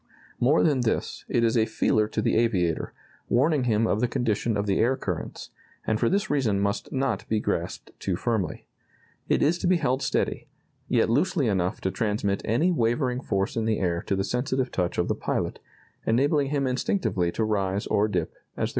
More 0.39 0.63
than 0.63 0.81
this, 0.81 1.25
it 1.29 1.43
is 1.43 1.55
a 1.55 1.67
feeler 1.67 2.07
to 2.07 2.23
the 2.23 2.35
aviator, 2.35 2.91
warning 3.29 3.65
him 3.65 3.85
of 3.85 3.99
the 4.01 4.07
condition 4.07 4.57
of 4.57 4.65
the 4.65 4.79
air 4.79 4.97
currents, 4.97 5.51
and 5.85 5.99
for 5.99 6.09
this 6.09 6.27
reason 6.27 6.59
must 6.59 6.91
not 6.91 7.29
be 7.29 7.39
grasped 7.39 7.91
too 7.99 8.15
firmly. 8.15 8.65
It 9.29 9.43
is 9.43 9.59
to 9.59 9.67
be 9.67 9.77
held 9.77 10.01
steady, 10.01 10.47
yet 10.89 11.07
loosely 11.07 11.45
enough 11.47 11.81
to 11.81 11.91
transmit 11.91 12.41
any 12.45 12.71
wavering 12.71 13.21
force 13.21 13.55
in 13.55 13.65
the 13.65 13.77
air 13.77 14.01
to 14.07 14.15
the 14.15 14.23
sensitive 14.23 14.71
touch 14.71 14.97
of 14.97 15.07
the 15.07 15.13
pilot, 15.13 15.59
enabling 16.07 16.47
him 16.47 16.65
instinctively 16.65 17.31
to 17.33 17.43
rise 17.43 17.85
or 17.85 18.07
dip 18.07 18.31
as 18.31 18.31
the 18.31 18.31
current 18.31 18.55
compels. 18.55 18.69